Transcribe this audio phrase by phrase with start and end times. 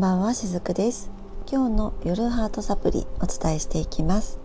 [0.00, 1.10] んばんはしずくです。
[1.46, 4.38] 今日の夜ハートサプリお伝えしていきます。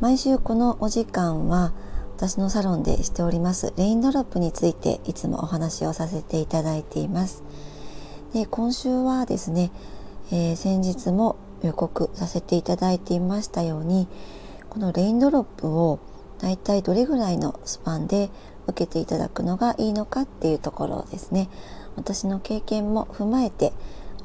[0.00, 1.74] 毎週このお時間は
[2.16, 7.42] 私のサロンでしておりますレインドロップについていつもお話をさせていただいています。
[8.32, 9.70] で今週はですね、
[10.32, 14.08] えー、先日も予告させていただいていましたように
[14.70, 15.98] このレインドロップを
[16.38, 18.30] だいたいどれぐらいのスパンで
[18.66, 21.50] 受けていただくのがいいのかっていうところですね。
[21.94, 23.74] 私の経験も踏まえて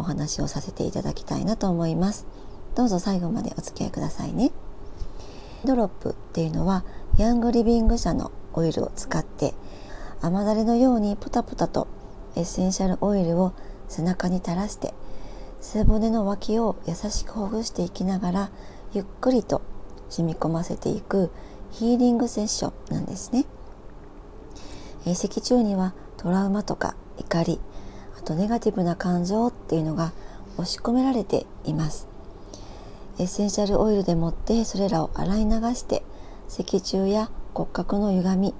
[0.02, 2.26] お話をさせていただきたいなと思います
[2.76, 4.52] どうぞ最後までお付き合いくださいね
[5.64, 6.84] ドロップっていうのは
[7.18, 9.54] ヤングリビング社のオイルを使って
[10.22, 11.88] 雨だれのようにポタポタと
[12.36, 13.54] エッセンシャルオイルを
[13.88, 14.94] 背中に垂らして
[15.59, 18.52] 背骨の脇を優しくほぐしていきながら
[18.94, 19.62] ゆっくりと
[20.09, 21.31] 染み込ませていく
[21.72, 23.45] ヒーリングセッションなんですね。
[25.06, 27.59] え脊柱にはトラウマとか怒り
[28.22, 30.14] あとネガティブな感情っていうのが
[30.58, 32.08] 押し込められています。
[33.17, 36.03] エッセンシャルオイルでもってそれらを洗い流して
[36.47, 38.53] 脊柱や骨格の歪み、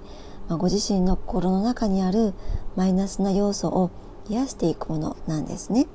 [0.48, 2.34] まあ、ご自身の心の中にある
[2.74, 3.90] マイナスな要素を
[4.28, 5.86] 癒していくものなんですね、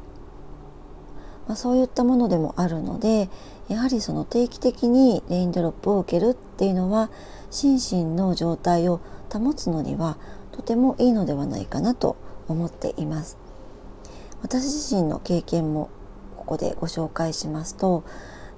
[1.47, 3.29] まあ、そういったものでもあるので
[3.67, 7.09] やはりその定期的にレインドロップを受けるっていうのは
[7.51, 10.17] 心身の状態を保つのには
[10.53, 12.15] とてもいいのではないかなと
[12.47, 13.46] 思っています。
[14.41, 15.89] 私自身の経験も
[16.35, 18.03] ここでご紹介しますと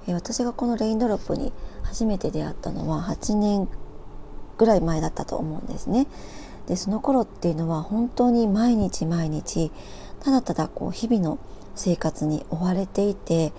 [0.06, 3.68] 私がこのレインドロップに初めて出会ったのは8年
[4.58, 6.06] ぐらい前だったと思うんですね
[6.66, 9.70] でその頃っていうのは本当に毎日毎日
[10.20, 11.38] ただただこう日々の
[11.74, 13.52] 生活に追われていて、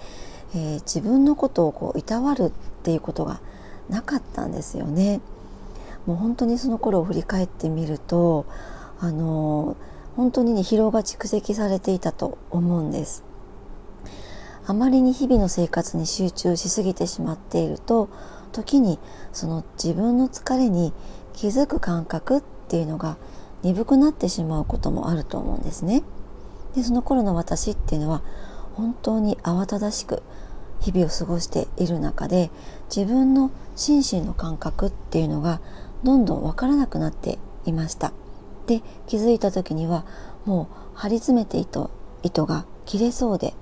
[0.54, 2.52] えー、自分のことをこういたわるっ
[2.84, 3.42] ていうことが
[3.90, 5.22] なかったんですよね。
[6.06, 8.46] もう本当にその頃を振り返ってみると
[9.00, 9.76] あの
[10.16, 13.24] 本当にね疲労が蓄積されていたと思うんです。
[14.68, 18.10] あまりに日々の生活に集中しすぎてしまっていると
[18.52, 19.00] 時に
[19.34, 20.94] その自分の疲れに
[21.34, 23.18] 気づく感覚っていうのが
[23.64, 26.04] 鈍くなってしまうこともあると思うんですね。
[26.76, 28.22] でその頃の私っていうのは
[28.76, 30.24] 本当に慌ただしく
[30.80, 32.50] 日々を過ごしている中で
[32.96, 35.62] 自分の心身の感覚っていうのが
[36.04, 38.14] どんどんわからなくなっていました。
[38.72, 40.06] で気づいた時には
[40.46, 41.92] もう張り詰めて糸
[42.24, 43.54] 糸が切れそうで。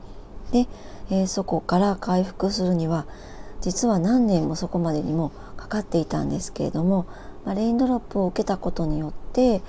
[0.52, 0.68] で、
[1.10, 3.06] えー、そこから回復するには
[3.62, 7.08] 実は何年もそこまでにもかかっていたんですけれども、
[7.46, 9.62] まあ、レインドロップを受けたことによって、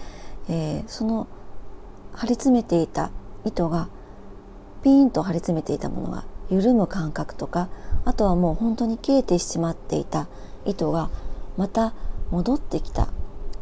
[0.49, 1.27] えー、その
[2.13, 3.11] 張り詰めていた
[3.45, 3.89] 糸が
[4.83, 7.69] ピーンと張り詰めていたものが緩む感覚とか
[8.05, 10.29] あとはもう本当に切れてしまっていた
[10.65, 11.11] 糸が
[11.57, 11.95] また
[12.31, 13.09] 戻ってきた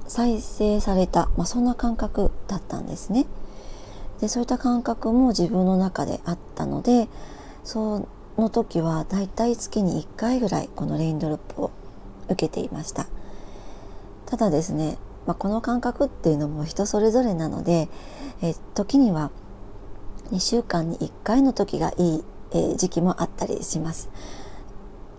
[0.09, 3.27] 再生された、まあ、そんな感覚だったんですね。
[4.21, 7.09] でそういった感覚も自分の中であったので
[7.63, 11.71] その時はだいたい月に1回ぐらいこのレインドロップを
[12.27, 13.07] 受けていました
[14.27, 17.89] ただですね、まあ、この感覚っていうのも人それぞれなので
[18.43, 19.31] え時には
[20.31, 24.11] 2週間に1回の時がいい、え、時期もあったりします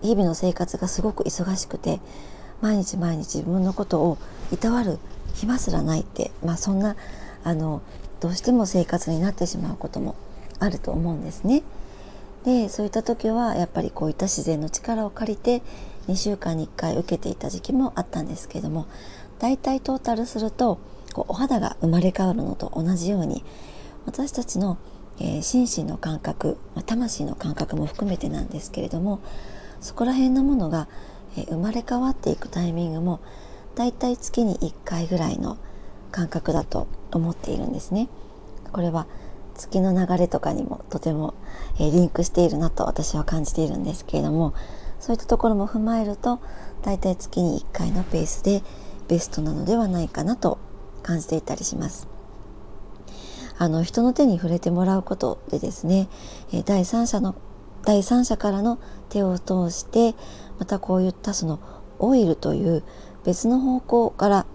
[0.02, 2.00] 日々の生活がすごく忙しくて
[2.60, 4.18] 毎日毎日自分のことを
[4.52, 4.98] いたわる
[5.34, 6.96] 暇すらないって、まあ、そんな
[7.44, 7.82] あの
[8.20, 10.14] どうしても生活になってしまうことも
[10.58, 11.62] あると思うんですね。
[12.44, 15.62] でそういった時はやっぱりこういった自然の力を借りて
[16.08, 18.86] 2週間に1回受けていた時期もあったんですけども
[19.38, 20.78] だいたいトータルすると
[21.12, 23.44] こうお肌が生まれ変わるのと同じように
[24.06, 24.78] 私たちの、
[25.18, 26.56] えー、心身の感覚、
[26.86, 29.20] 魂の感覚も含めてなんですけれども
[29.82, 30.88] そこら辺のものが
[31.36, 33.20] え生まれ変わっていくタイミングも
[33.74, 35.56] だいたい月に1回ぐらいの
[36.10, 38.08] 感覚だと思っているんですね。
[38.72, 39.06] これは
[39.54, 41.34] 月の流れとかにもとても、
[41.78, 44.54] えリンクしているなと私は感じているんですけれども
[45.00, 46.40] そういったところも踏まえると
[46.82, 48.62] だいたい月に1回のペースで
[49.08, 50.58] ベストなのではないかなと
[51.02, 52.08] 感じていたりします。
[53.58, 56.08] あの人の手に触れてもらうことでですね
[56.64, 57.34] 第三者の
[57.84, 58.78] 第三者からの
[59.08, 60.14] 手を通して
[60.58, 61.60] またこういったその
[61.98, 62.82] オイルという
[63.24, 64.46] 別の方向から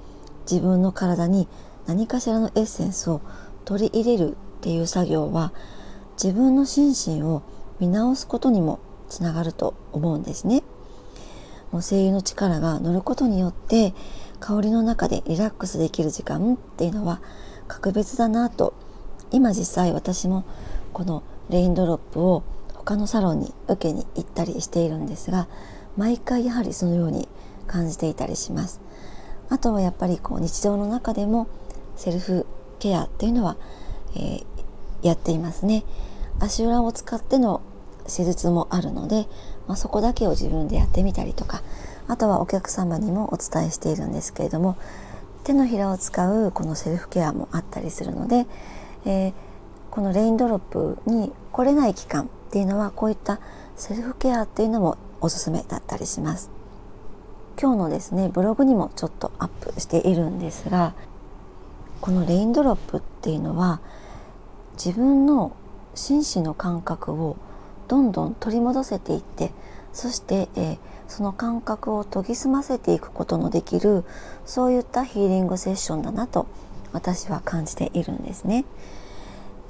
[0.49, 1.47] 自分の体に
[1.87, 3.21] 何かしらのエッセンスを
[3.65, 5.53] 取り入れるっていう作業は
[6.21, 7.43] 自分の心身を
[7.79, 8.79] 見直すことにも
[9.09, 10.63] つながると思うんですね。
[11.71, 13.93] もう精油の力が乗ることによって
[14.39, 17.21] 香りの中でリラックスできる時間っていうのは
[17.67, 18.73] 格別だなと
[19.31, 20.45] 今実際私も
[20.93, 22.43] このレインドロップを
[22.85, 25.47] 他のサロンに受けに行ったりしているんですが
[25.97, 27.27] 毎回やはりそのように
[27.67, 28.81] 感じていたりします。
[29.49, 31.47] あとはやっぱりこう日常の中でも
[31.95, 32.45] セルフ
[32.79, 33.57] ケアっていうのは、
[34.15, 34.45] えー、
[35.01, 35.83] やっていますね。
[36.39, 37.61] 足裏を使っての
[38.07, 39.27] 施術もあるので、
[39.67, 41.63] まあ、そこだけを自分でやってみたりとか
[42.07, 44.77] あとはお客様にもお伝えしているんですけれども
[45.43, 48.45] 手のひらを使うこのセルフケアもあったりするので、
[49.05, 49.33] えー、
[49.91, 53.41] このレインドロップに来れない期間っていうのはこういった
[53.75, 56.49] セルフケアっていうのもおすすめだったりします。
[57.59, 60.93] 今日のですねブログにもちょっとアップしているんですが
[61.99, 63.81] このレインドロップっていうのは
[64.75, 65.53] 自分の
[65.95, 67.35] 心身の感覚を
[67.89, 69.51] どんどん取り戻せていって
[69.91, 70.77] そして、えー、
[71.09, 74.05] その感覚を研ぎ澄ませていくことのできる
[74.45, 76.47] そういったヒーリングセッションだなと
[76.93, 78.63] 私は感じているんですね。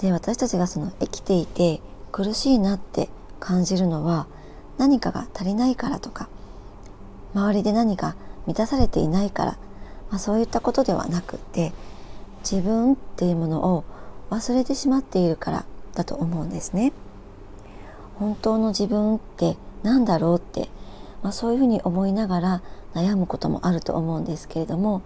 [0.02, 1.82] で私たちがその生きていて
[2.16, 3.10] 苦しいなって
[3.42, 4.28] 感じるのは
[4.78, 6.30] 何かが足りないからとか
[7.34, 8.16] 周りで何か
[8.48, 9.52] 満たされていないから、
[10.12, 11.74] まあ、そういったことではなくって
[12.50, 13.84] 自分っていうものを
[14.30, 16.94] 忘れてしまっているからだと思うんですね。
[18.18, 20.70] 本当の自分って何だろうって、
[21.22, 22.62] まあ、そういうふうに思いながら
[22.94, 25.02] 悩むこともあると思うんですけれども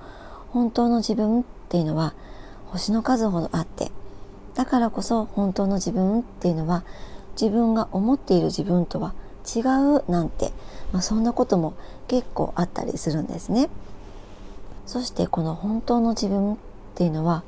[0.50, 2.14] 本当の自分っていうのは
[2.68, 3.92] 星の数ほどあって
[4.60, 6.84] だからこそ本当の自分っていうのは
[7.40, 9.14] 自分が思っている自分とは
[9.56, 10.52] 違うなんて、
[10.92, 11.76] まあ、そんなことも
[12.10, 13.70] 結構あったりするんですね。
[14.86, 16.58] そしてこの本当の自分っ
[16.94, 17.44] ていうのは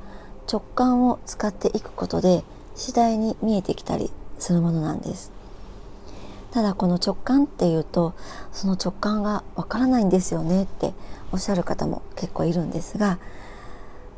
[0.50, 2.44] 直感を使っていくことで
[2.76, 5.32] 次第に見えてきたりするものなんです。
[6.50, 8.14] ただこの直感っていうと
[8.52, 10.94] その直感がわからないんですよねって
[11.30, 13.18] おっしゃる方も結構いるんですが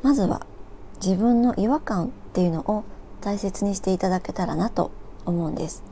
[0.04, 0.46] まずは
[1.04, 2.84] 自分の違和感っていうのを
[3.20, 4.90] 大切にしていただけたらなと
[5.26, 5.82] 思うんです。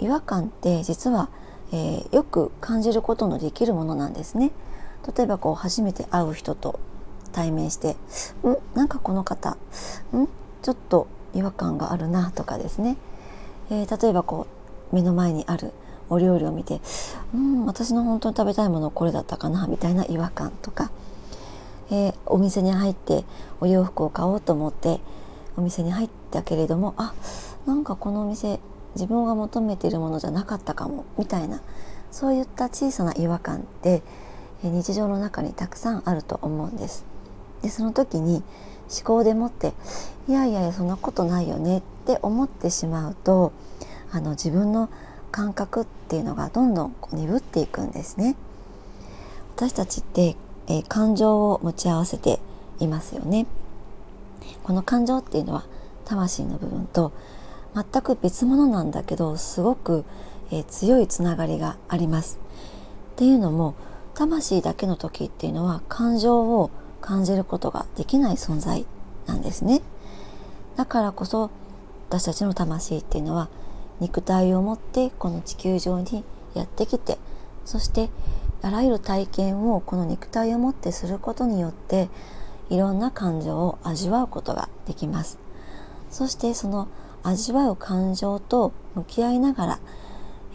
[0.00, 1.30] 違和感って実は、
[1.72, 4.50] えー、よく感じることのできるものなんですね。
[5.16, 6.78] 例えばこう初めて会う人と
[7.32, 7.96] 対面して
[8.44, 9.56] 「んなんかこの方
[10.14, 10.28] ん
[10.62, 12.96] ちょっと違和感があるな」とかですね、
[13.70, 14.46] えー、例えばこ
[14.92, 15.72] う目の前にある
[16.10, 16.80] お料理を見て
[17.34, 20.90] 「うん私の本当に食べたいものこれだったかな」みたいな違和感とか、
[21.90, 23.24] えー、お店に入って
[23.60, 25.00] お洋服を買おうと思って
[25.56, 27.14] お店に入ったけれどもあ
[27.66, 28.60] なんかこのお店
[28.94, 31.60] 自分が求めているものじゃなかったかもみたいな
[32.10, 34.02] そういった小さな違和感って
[34.62, 37.04] 日常の中にたくさんあると思うんです。
[37.62, 38.42] でその時に
[38.88, 39.72] 思考でもって
[40.28, 43.52] いやいやいやそんなことないよねって思ってしまうと
[44.12, 44.88] あの自分の
[45.32, 48.36] 感覚っていうのがどんどん鈍っていくんですね。
[49.56, 50.36] 私たちって、
[50.68, 52.40] えー、感情を持ち合わせて
[52.80, 53.46] いますよね。
[54.62, 55.64] この感情っていうのは
[56.04, 57.12] 魂の部分と
[57.74, 60.04] 全く別物なんだけどすごく、
[60.50, 62.38] えー、強いつながりがあります。
[63.12, 63.74] っていうのも
[64.14, 66.70] 魂だけの時っていうのは感情を
[67.00, 68.86] 感じることができない存在
[69.26, 69.82] なんですね。
[70.76, 71.50] だからこそ
[72.08, 73.48] 私たちの魂っていうのは
[74.00, 76.24] 肉体を持ってこの地球上に
[76.54, 77.18] やってきて
[77.64, 78.10] そして
[78.64, 82.08] あらゆる体験をこの肉体を持ってすることによって
[82.70, 85.38] いろんな感情を味わうことができます。
[86.10, 86.88] そしてその
[87.22, 89.78] 味わう感情と向き合いながら、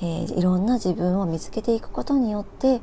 [0.01, 2.81] えー、いろんな自分を見つけていくことによって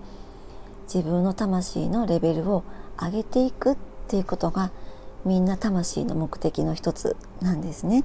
[0.84, 2.62] 自分の魂のレベルを
[2.96, 3.76] 上げていくっ
[4.06, 4.70] ていうことが
[5.24, 8.04] みんな魂の目的の一つなんですね。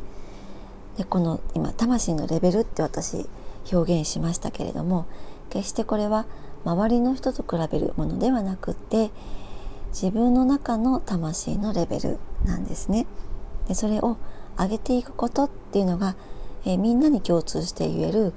[0.98, 3.28] でこの今魂のレベルって私
[3.72, 5.06] 表現しましたけれども
[5.52, 6.26] 決してこれは
[6.64, 9.12] 周りの人と比べるものではなくって
[9.92, 13.06] 自分の中の魂のレベルなんですね。
[13.68, 14.18] でそれを
[14.58, 16.16] 上げていくことっていうのが、
[16.66, 18.34] えー、みんなに共通して言える、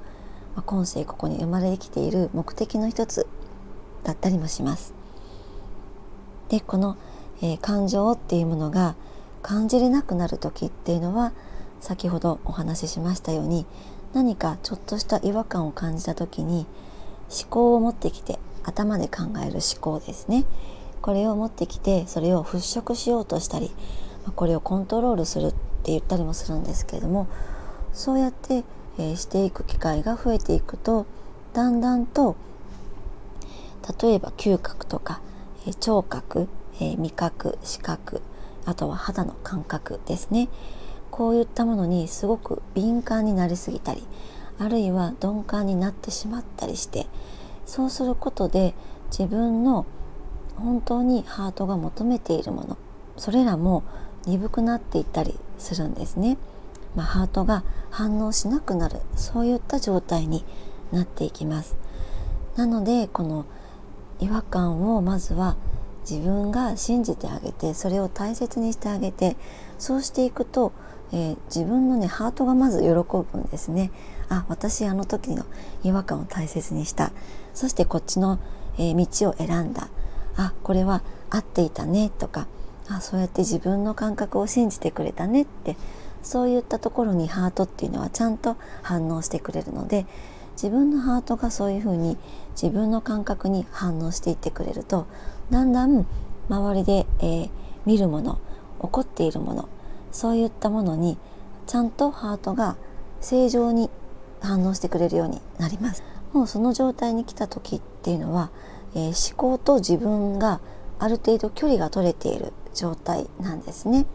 [0.55, 3.27] まあ、今世ここに生まれてきている目的の一つ
[4.03, 4.93] だったりもします。
[6.49, 6.97] でこの、
[7.41, 8.95] えー、感情っていうものが
[9.41, 11.31] 感じれなくなる時っていうのは
[11.79, 13.65] 先ほどお話ししましたように
[14.13, 16.65] 何かちょっとした違和感を感じた時に
[17.29, 20.45] 思考を持ってきて頭で考える思考ですね。
[21.01, 23.69] これを持ってきてそれを払拭しようとしたり
[24.35, 27.27] これをコントロールするって言ったりもするんですけれども
[27.93, 28.63] そうやって、
[28.97, 31.05] えー、していく機会が増えていくと
[31.53, 32.35] だんだんと
[34.01, 35.21] 例えば嗅覚とか、
[35.67, 36.47] えー、聴覚、
[36.79, 38.23] えー、味覚視覚
[38.65, 40.49] あとは肌の感覚ですね。
[41.11, 44.03] こういったものにすごく敏感になりすぎたり
[44.59, 47.07] あるいは鈍感になってしまったりして
[47.65, 48.73] そうすることで
[49.09, 49.85] 自分の
[50.55, 52.77] 本当にハートが求めているもの
[53.17, 53.83] それらも
[54.25, 56.37] 鈍くなっていったりするんですね。
[56.95, 60.45] まあ、ハートが反応しなくなるそういった状態に
[60.91, 61.75] なっていきます。
[62.55, 63.45] なのでこの
[64.19, 65.57] 違和感をまずは
[66.09, 69.35] 自分が信じてあげてそれを大切にしてあげて
[69.77, 70.71] そうしていくと
[71.11, 73.91] えー、自分のねハートがまず喜ぶんですね。
[74.29, 75.45] あ私あの時の
[75.83, 77.11] 違和感を大切にした。
[77.53, 78.39] そしてこっちの、
[78.77, 79.89] えー、道を選んだ。
[80.37, 82.09] あこれは合っていたね。
[82.09, 82.47] とか
[82.89, 85.43] あそうやって自分の感覚を信じてくれたね。
[85.43, 85.77] って
[86.25, 90.07] そういったところにハートっていうのはちゃんと反応してくれるので
[90.53, 92.17] 自分のハートがそういうふうに
[92.59, 95.05] 自分の感覚に反応していってくれると
[95.51, 96.07] だんだん
[96.49, 97.49] 周りで、えー、
[97.85, 98.39] 見るもの
[98.81, 99.69] 起こっているもの
[100.15, 101.17] そういったものに
[101.67, 102.77] ちゃんとハートが
[103.19, 103.89] 正常に
[104.39, 108.49] 反応してくれるようになりますもうその状態に来た時っていうのは、
[108.95, 110.61] えー、思考と自分が
[110.99, 114.05] ある程度距離が取れている状態なんですね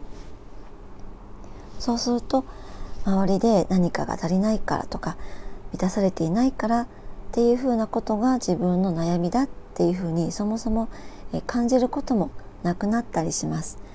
[1.77, 2.45] そうすると
[3.05, 5.17] 周りで何かが足りないからとか
[5.71, 6.87] 満たされていないからっ
[7.31, 10.89] ていうふうなことが自分の悩みだっていうふうにそもそも
[11.45, 12.31] 感じることも
[12.63, 13.90] なくなったりします。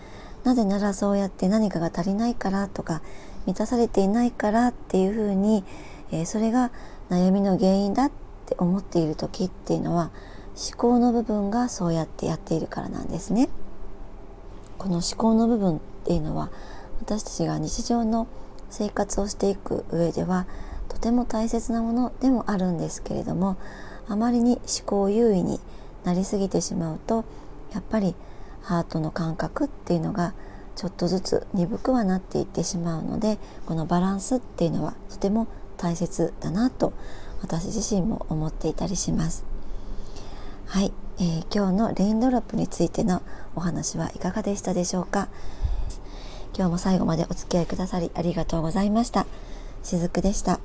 [0.46, 3.02] なぜならそうやって何かが足りないからとか
[3.46, 5.64] 満たされていないからっていうふうに、
[6.12, 6.70] えー、それが
[7.10, 8.12] 悩みの原因だっ
[8.46, 10.12] て思っている時っていうのは
[10.54, 13.48] 思考の部分がそうやってやっているからなんですね。
[14.78, 16.50] この思考の部分っていうのは
[17.00, 18.28] 私たちが日常の
[18.70, 20.46] 生活をしていく上では
[20.88, 23.56] とても大切なものでもあるんですけれども
[24.06, 25.58] あまりに思考優位に
[26.04, 27.24] なりすぎてしまうと
[27.72, 28.14] やっぱり
[28.66, 30.34] ハートの感覚っていうのが
[30.74, 35.46] ちょっとずつ鈍くはなっていってしまうのでこのバランスっていうのはとても
[35.76, 36.92] 大切だなと
[37.40, 39.44] 私自身も思っていたりします。
[40.66, 43.22] はい、えー、今日のレインドロップについての
[43.54, 45.28] お話はいかがでしたでしょうか？
[46.56, 49.26] 今日も最後までお付き合いくださりありがとうございました。
[49.84, 50.58] しずくでした。